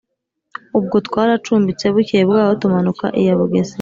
ubwo 0.77 0.95
twaracumbitse, 1.07 1.85
bukeye 1.93 2.23
bwaho 2.29 2.53
tumanuka 2.61 3.05
iya 3.21 3.33
bugesera 3.39 3.69